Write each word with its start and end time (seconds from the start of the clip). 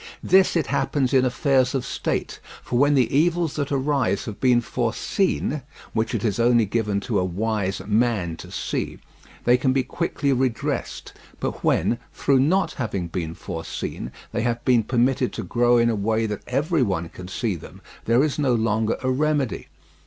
Thus 0.23 0.55
it 0.55 0.65
happens 0.65 1.13
in 1.13 1.25
affairs 1.25 1.75
of 1.75 1.85
state, 1.85 2.39
for 2.63 2.79
when 2.79 2.95
the 2.95 3.15
evils 3.15 3.55
that 3.57 3.71
arise 3.71 4.25
have 4.25 4.39
been 4.39 4.59
foreseen 4.59 5.61
(which 5.93 6.15
it 6.15 6.25
is 6.25 6.39
only 6.39 6.65
given 6.65 6.99
to 7.01 7.19
a 7.19 7.23
wise 7.23 7.83
man 7.85 8.35
to 8.37 8.49
see), 8.51 8.97
they 9.45 9.57
can 9.57 9.73
be 9.73 9.83
quickly 9.83 10.33
redressed, 10.33 11.13
but 11.39 11.63
when, 11.63 11.99
through 12.15 12.39
not 12.39 12.73
having 12.73 13.09
been 13.09 13.35
foreseen, 13.35 14.11
they 14.31 14.41
have 14.41 14.65
been 14.65 14.81
permitted 14.81 15.31
to 15.33 15.43
grow 15.43 15.77
in 15.77 15.91
a 15.91 15.95
way 15.95 16.25
that 16.25 16.41
every 16.47 16.81
one 16.81 17.07
can 17.09 17.27
see 17.27 17.55
them, 17.55 17.79
there 18.05 18.23
is 18.23 18.39
no 18.39 18.55
longer 18.55 18.97
a 19.03 19.11
remedy. 19.11 19.67